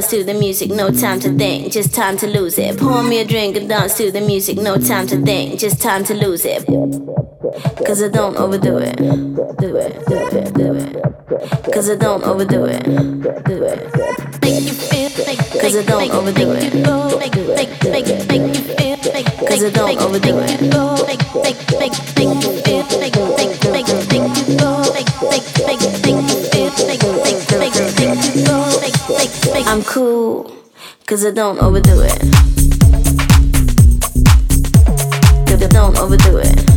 dance 0.00 0.10
to 0.10 0.24
the 0.24 0.32
music, 0.32 0.70
no 0.70 0.90
time 0.90 1.20
to 1.20 1.30
think, 1.36 1.70
just 1.72 1.94
time 1.94 2.16
to 2.16 2.26
lose 2.26 2.58
it. 2.58 2.78
Pour 2.78 3.02
me 3.02 3.18
a 3.18 3.24
drink 3.24 3.54
and 3.56 3.68
dance 3.68 3.98
to 3.98 4.10
the 4.10 4.20
music, 4.20 4.56
no 4.56 4.78
time 4.78 5.06
to 5.06 5.20
think, 5.22 5.60
just 5.60 5.82
time 5.82 6.04
to 6.04 6.14
lose 6.14 6.46
it. 6.46 6.64
Cause 7.86 8.02
I 8.02 8.08
don't 8.08 8.36
overdo 8.38 8.78
it. 8.78 8.96
Do 8.96 9.76
it, 9.76 10.06
do 10.06 10.16
it, 10.16 10.54
do 10.54 10.74
it. 10.74 11.72
Cause 11.74 11.90
I 11.90 11.96
don't 11.96 12.22
overdo 12.24 12.64
it. 12.64 12.82
Do 13.44 13.62
it. 13.62 13.92
Cause 15.60 15.76
I 15.76 15.82
don't 15.82 16.10
overdo 16.12 16.52
it. 16.52 16.72
Make 17.18 17.36
make 17.58 18.28
make 18.28 18.46
you 18.48 18.62
feel 18.78 19.12
like 19.12 19.26
Cause 19.46 19.64
I 19.64 19.70
don't 19.70 19.98
overdo 20.00 20.38
it. 20.38 20.60
I'm 29.80 29.86
cool, 29.86 30.54
cause 31.06 31.24
I 31.24 31.30
don't 31.30 31.58
overdo 31.58 32.02
it. 32.02 32.20
Cause 35.48 35.62
I 35.62 35.68
don't 35.68 35.96
overdo 35.96 36.36
it. 36.36 36.69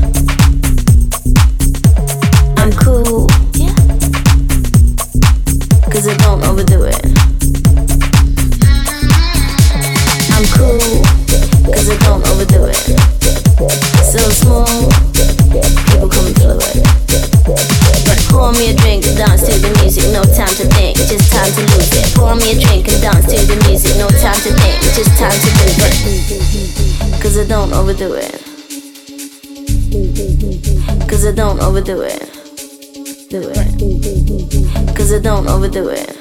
Cause 27.33 27.45
I 27.45 27.47
don't 27.47 27.73
overdo 27.73 28.13
it. 28.13 28.43
Cause 31.09 31.25
I 31.25 31.31
don't 31.31 31.59
overdo 31.61 32.01
it. 32.01 32.29
Do 33.31 33.41
it. 33.49 34.95
Cause 34.95 35.11
I 35.11 35.17
don't 35.17 35.47
overdo 35.47 35.89
it. 35.89 36.13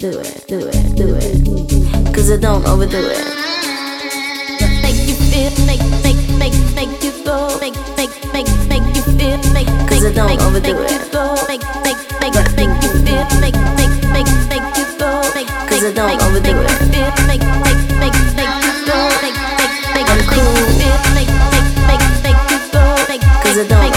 Do 0.00 0.08
it, 0.20 0.44
do 0.48 0.66
it, 0.66 0.96
do 0.96 1.16
it. 1.20 2.14
Cause 2.14 2.30
I 2.32 2.38
don't 2.38 2.64
overdo 2.64 2.96
it. 2.96 3.26
Make 4.80 5.04
you 5.04 5.12
feel, 5.28 5.52
make, 5.66 5.84
make, 6.00 6.16
make, 6.40 6.56
make 6.74 7.04
you 7.04 7.12
go, 7.26 7.60
make, 7.60 7.76
make, 7.98 8.32
make, 8.32 8.48
make 8.64 8.96
you 8.96 9.02
feel, 9.20 9.36
make, 9.52 9.68
Cause 9.86 10.06
I 10.06 10.14
don't 10.14 10.40
overdo 10.40 10.80
it. 10.80 11.12
Make, 11.46 11.60
make, 11.84 12.00
make, 12.24 12.32
make 12.56 12.72
you 12.80 12.88
feel, 13.04 13.28
make, 13.38 13.58
make, 13.76 13.92
make, 14.16 14.32
make 14.48 14.76
you 14.80 14.86
go, 14.96 15.20
make, 15.34 15.48
Cause 15.68 15.84
I 15.84 15.92
don't 15.92 16.22
overdo 16.22 16.56
it. 16.56 16.72
Make, 16.88 17.20
make, 17.28 17.44
make, 17.60 18.00
make 18.00 18.34
make, 18.34 18.63
Cause 23.44 23.58
I 23.58 23.68
don't 23.68 23.93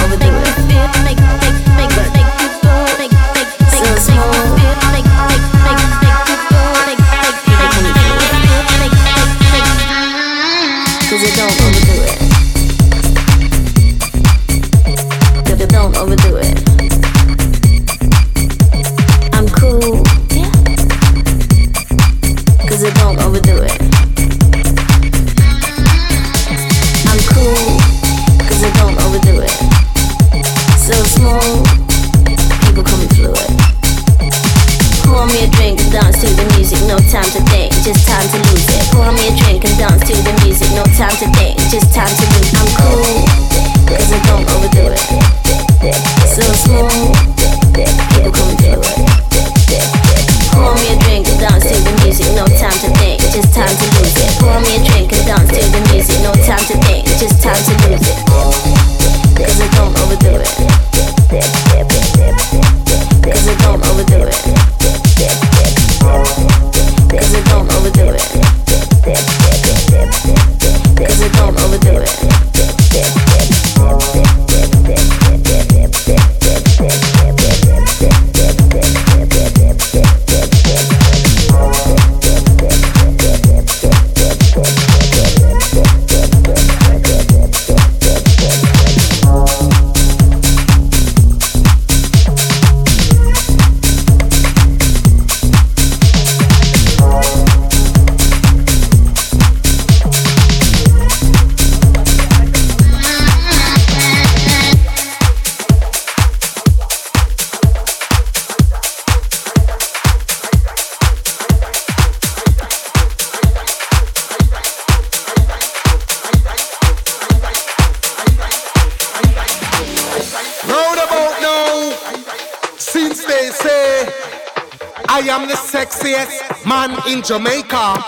Jamaica, 127.27 128.01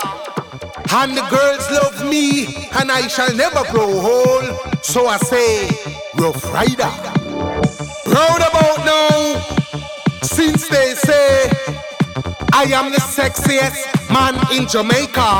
and 0.94 1.14
the 1.14 1.20
girls 1.28 1.70
love 1.70 2.08
me, 2.08 2.46
and 2.80 2.90
I 2.90 3.06
shall 3.06 3.30
never 3.36 3.62
grow 3.70 3.84
old. 3.84 4.58
So 4.82 5.08
I 5.08 5.18
say, 5.18 5.68
Rough 6.14 6.42
Rider. 6.50 6.90
Roundabout 8.06 8.78
now, 8.86 9.38
since 10.22 10.68
they 10.68 10.94
say 10.94 11.50
I 12.54 12.64
am 12.72 12.90
the 12.92 12.96
sexiest 12.96 13.84
man 14.10 14.36
in 14.56 14.66
Jamaica, 14.66 15.36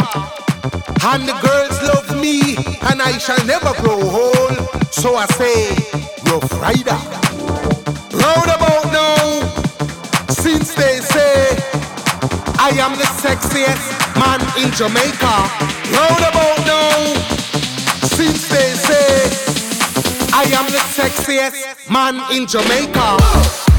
and 1.06 1.26
the 1.26 1.32
girls 1.40 1.80
love 1.82 2.20
me, 2.20 2.56
and 2.90 3.00
I 3.00 3.16
shall 3.16 3.42
never 3.46 3.72
grow 3.80 3.98
old. 3.98 4.92
So 4.92 5.16
I 5.16 5.24
say, 5.40 5.70
Rough 6.30 6.52
Rider. 6.60 7.00
Roundabout 8.12 8.92
now, 8.92 9.40
since 10.28 10.74
they 10.74 10.98
say 11.00 11.79
I 12.62 12.68
am 12.72 12.92
the 12.92 13.08
sexiest 13.24 13.88
man 14.20 14.40
in 14.62 14.70
Jamaica. 14.72 15.48
Roundabout 15.96 16.60
now, 16.66 17.14
since 18.06 18.48
they 18.48 18.74
say 18.74 19.30
I 20.34 20.44
am 20.52 20.66
the 20.66 20.82
sexiest 20.92 21.90
man 21.90 22.20
in. 22.36 22.46
Jamaica. 22.46 23.69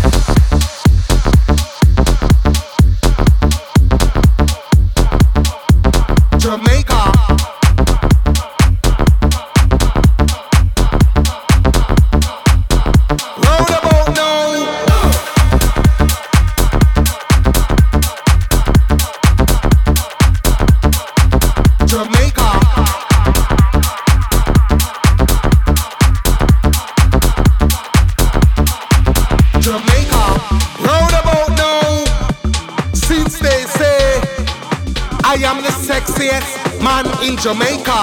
Jamaica. 37.42 38.02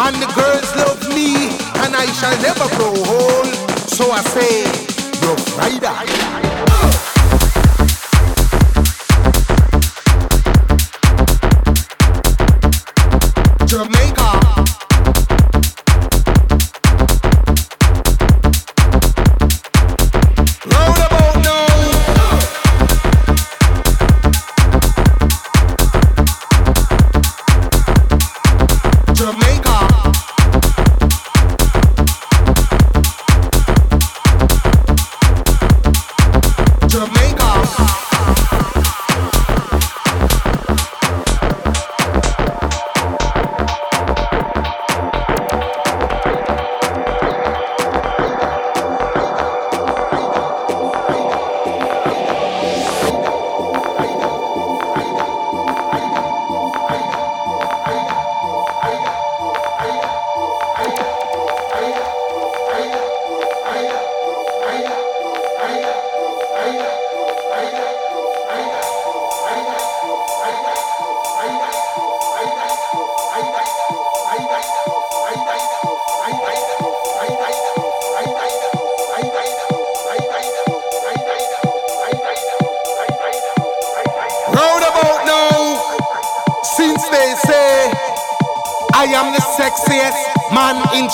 And 0.00 0.16
the 0.16 0.26
girls 0.34 0.74
love 0.76 1.08
me, 1.14 1.50
and 1.84 1.94
I 1.94 2.06
shall 2.16 2.34
never 2.40 2.66
grow 2.76 2.94
old. 2.96 3.46
So 3.86 4.10
I 4.10 4.22
say, 4.22 4.64
Rough 5.20 5.58
Rider. 5.58 6.93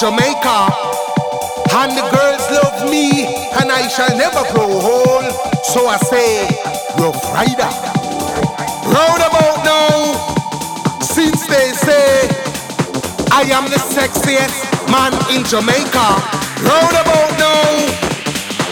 Jamaica. 0.01 0.73
And 1.77 1.93
the 1.93 2.01
girls 2.09 2.45
love 2.51 2.91
me, 2.91 3.27
and 3.61 3.71
I 3.71 3.87
shall 3.89 4.17
never 4.17 4.43
grow 4.51 4.65
old. 4.65 5.29
So 5.63 5.87
I 5.87 5.99
say, 6.09 6.49
Rough 6.97 7.21
Rider. 7.37 7.69
Roundabout 8.89 9.61
now, 9.63 10.17
since 11.03 11.47
they 11.47 11.69
say 11.85 12.29
I 13.31 13.45
am 13.53 13.69
the 13.69 13.77
sexiest 13.93 14.65
man 14.91 15.13
in 15.37 15.45
Jamaica. 15.45 16.09
Roundabout 16.65 17.33
now, 17.37 17.69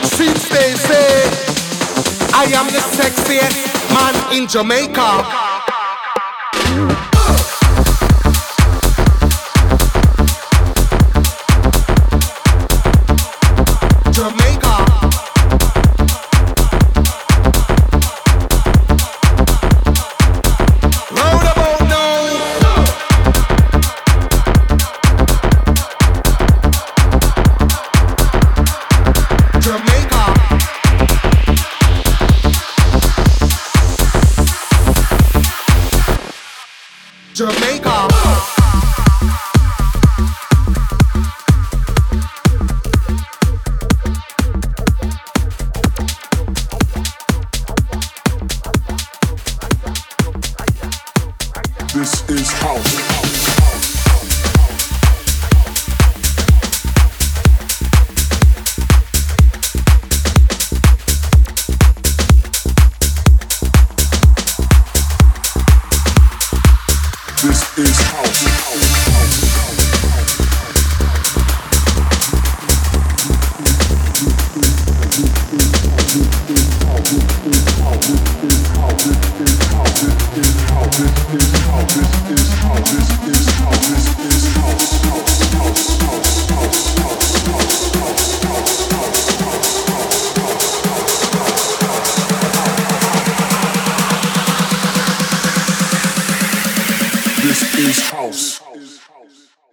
since 0.09 0.49
they 0.49 0.73
say 0.81 1.29
I 2.32 2.44
am 2.56 2.67
the 2.73 2.81
sexiest 2.97 3.69
man 3.93 4.35
in 4.35 4.49
Jamaica. 4.49 5.38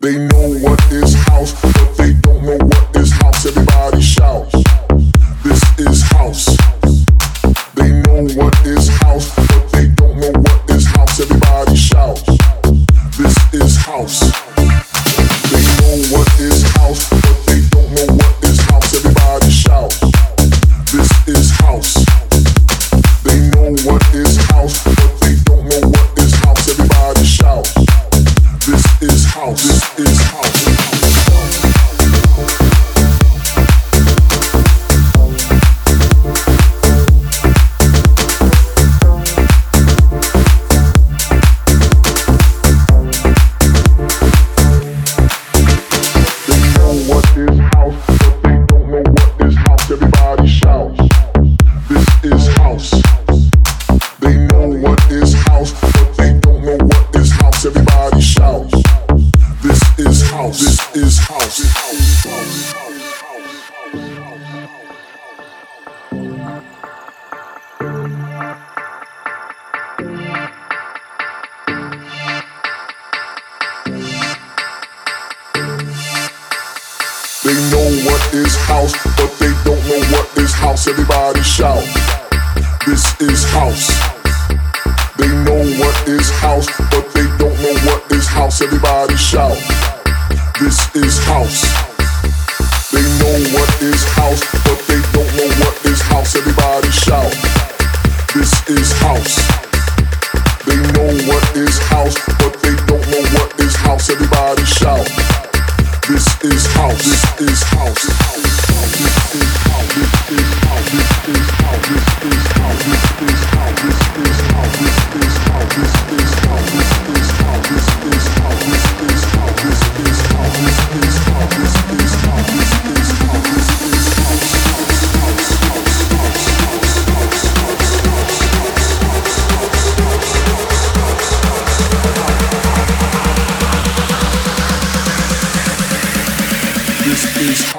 Shout. 0.05 0.74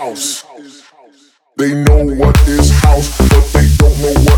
house. 0.07 0.45
They 1.57 1.75
know 1.75 2.05
what 2.05 2.39
is 2.47 2.71
house, 2.81 3.19
but 3.29 3.45
they 3.53 3.67
don't 3.79 3.99
know 4.01 4.15
what. 4.23 4.36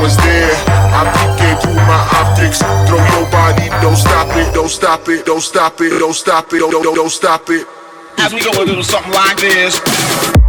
was 0.00 0.16
there. 0.16 0.50
I 0.66 1.04
peeking 1.12 1.56
through 1.60 1.80
my 1.84 2.02
optics. 2.20 2.58
Throw 2.88 2.98
your 2.98 3.30
body, 3.30 3.68
don't 3.84 3.96
stop 3.96 4.28
it, 4.36 4.52
don't 4.54 4.68
stop 4.68 5.08
it, 5.08 5.26
don't 5.26 5.40
stop 5.40 5.80
it, 5.80 5.98
don't 5.98 6.14
stop 6.14 6.52
it, 6.52 6.58
don't 6.58 6.70
don't, 6.70 6.94
don't 6.94 7.10
stop 7.10 7.48
it. 7.50 7.66
As 8.18 8.32
we 8.32 8.40
go 8.40 8.50
a 8.50 8.64
little 8.64 8.84
something 8.84 9.12
like 9.12 9.36
this. 9.36 10.39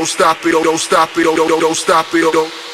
Don't 0.00 0.08
stop 0.08 0.46
it, 0.46 0.52
don't 0.52 0.78
stop 0.78 1.10
it, 1.18 1.24
don't 1.24 1.36
don't 1.36 1.60
don't 1.60 1.76
stop 1.76 2.06
it, 2.14 2.32
don't 2.32 2.69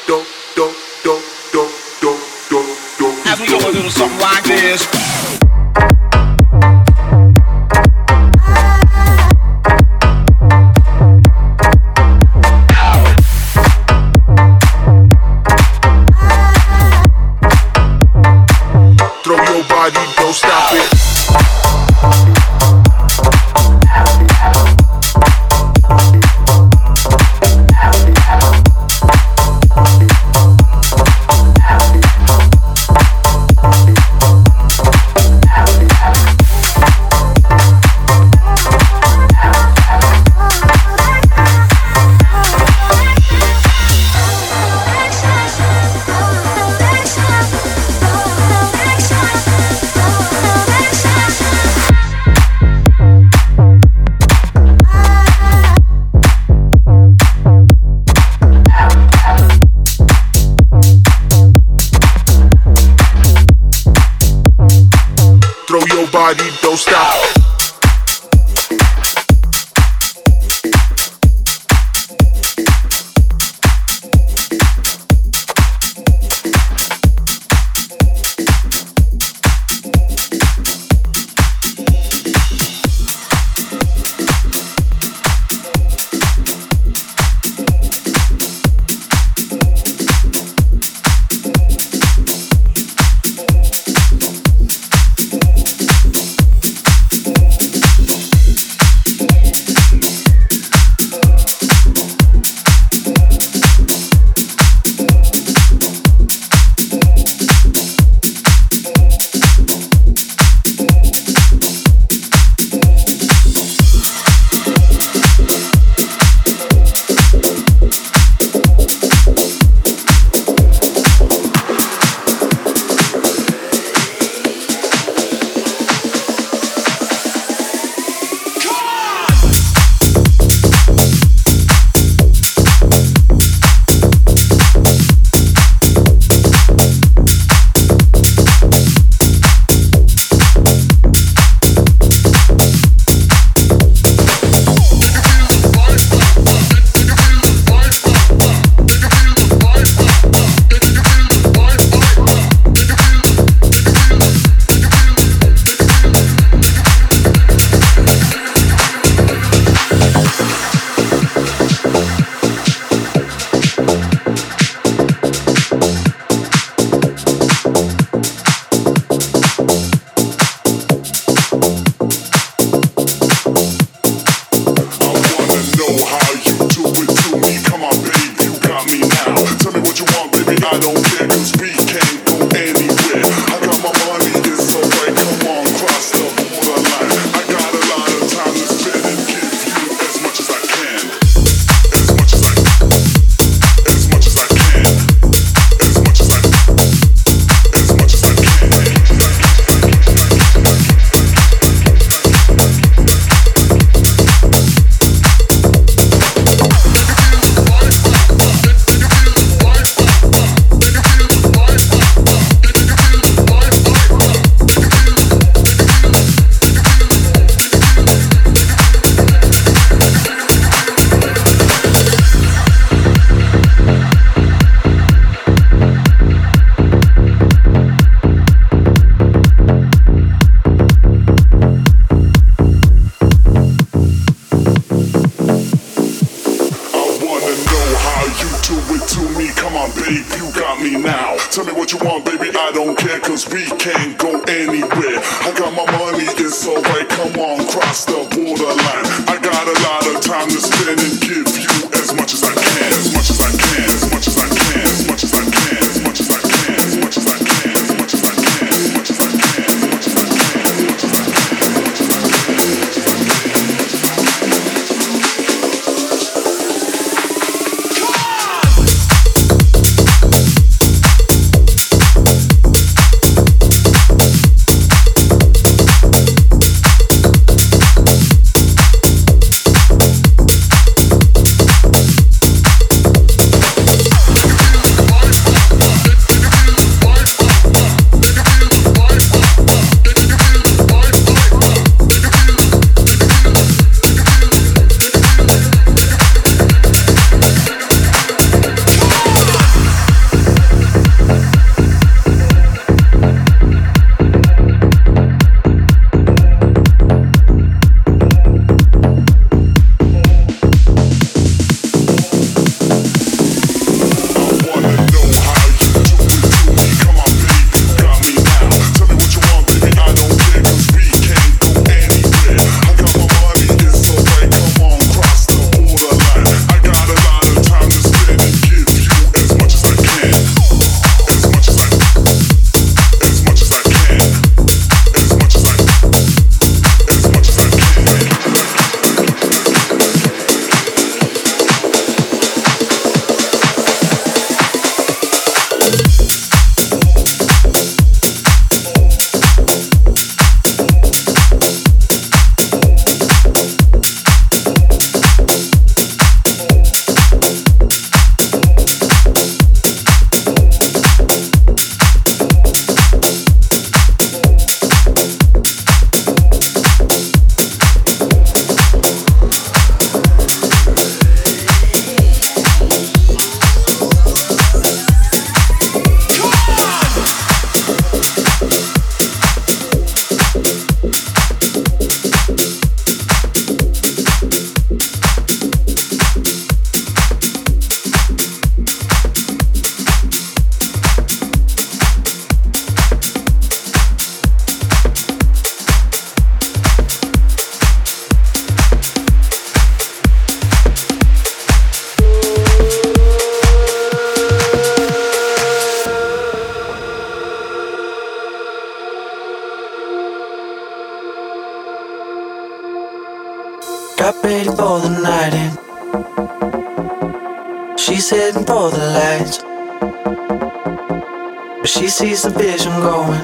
He 422.07 422.11
sees 422.11 422.43
the 422.43 422.51
vision 422.51 422.93
going. 423.01 423.41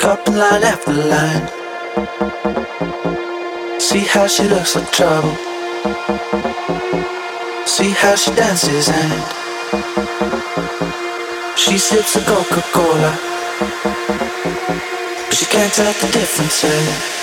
Couple 0.00 0.34
line 0.34 0.64
after 0.64 0.92
line. 0.92 1.46
See 3.78 4.00
how 4.00 4.26
she 4.26 4.42
looks 4.48 4.74
like 4.74 4.90
trouble. 4.90 5.36
See 7.64 7.90
how 7.90 8.16
she 8.16 8.34
dances 8.34 8.88
and 8.88 9.22
she 11.56 11.78
sips 11.78 12.16
a 12.16 12.20
Coca 12.24 12.62
Cola. 12.72 13.12
But 15.26 15.32
she 15.32 15.46
can't 15.46 15.72
tell 15.72 15.92
the 15.92 16.10
difference. 16.10 16.64
Anymore. 16.64 17.15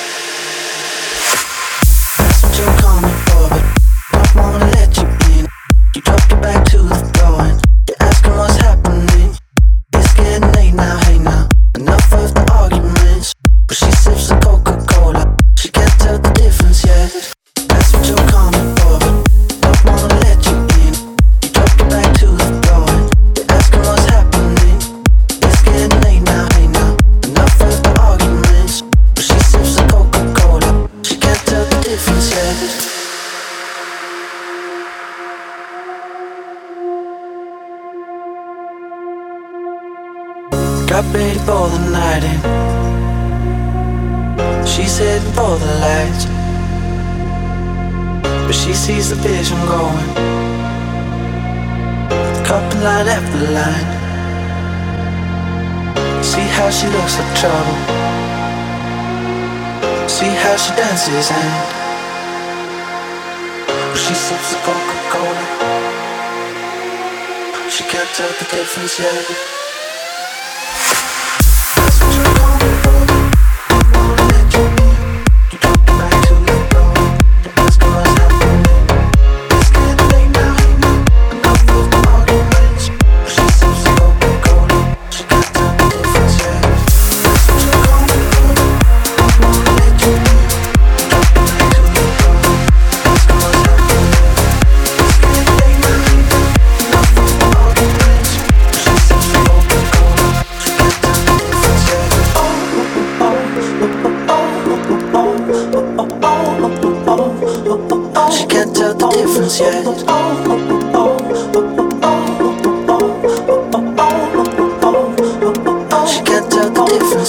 funciona. 68.73 69.52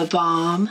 a 0.00 0.06
bomb 0.06 0.70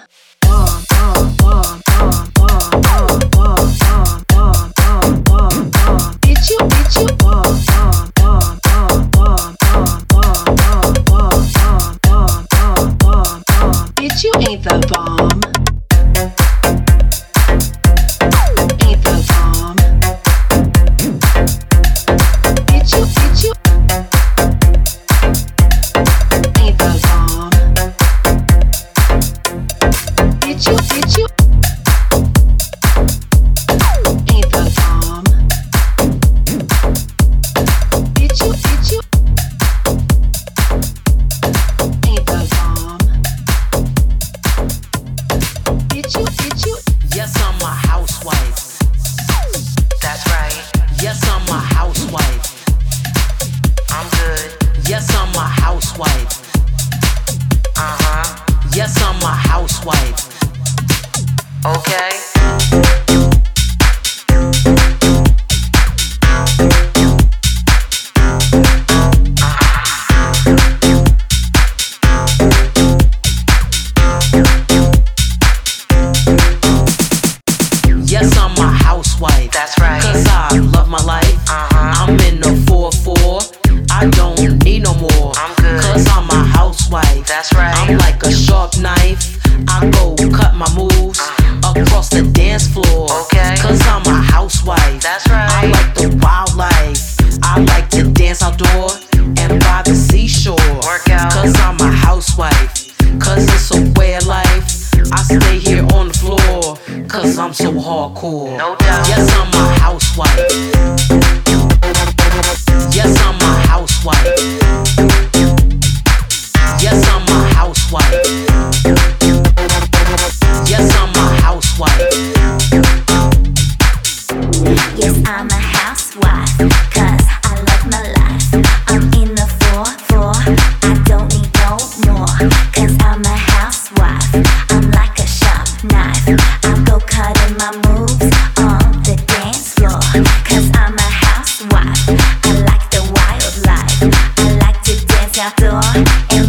and 145.81 146.48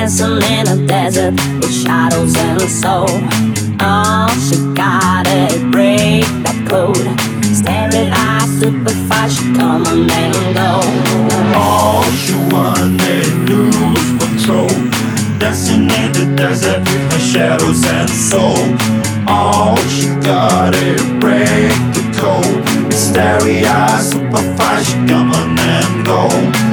dancing 0.00 0.40
in 0.50 0.66
a 0.66 0.86
desert 0.86 1.34
with 1.60 1.70
shadows 1.70 2.34
and 2.34 2.62
soul. 2.62 3.06
Oh, 3.80 4.28
she 4.48 4.56
got 4.74 5.26
it, 5.26 5.70
break 5.70 6.24
that 6.40 6.56
code. 6.66 6.96
Staring 7.52 8.08
at 8.08 8.48
superfast, 8.48 9.36
she 9.36 9.52
come 9.52 9.84
on 9.84 10.10
and 10.10 10.54
go. 10.56 10.80
All 11.52 12.02
she 12.16 12.32
wanted 12.48 13.28
was 13.92 14.08
control. 14.24 14.72
Dancing 15.38 15.90
in 16.00 16.12
the 16.16 16.32
desert 16.34 16.80
with 16.80 17.20
shadows 17.20 17.84
and 17.84 18.08
soul. 18.08 18.56
All 19.28 19.76
she 19.92 20.08
got 20.24 20.72
it, 20.74 21.20
break 21.20 21.76
the 21.92 22.04
code. 22.16 22.64
Staring 22.90 23.60
Stereo, 23.60 24.00
superfast, 24.00 24.86
she 24.86 24.96
come 25.06 25.30
on 25.30 25.58
and 25.58 26.06
go. 26.06 26.69